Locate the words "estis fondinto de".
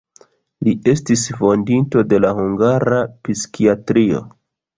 0.93-2.19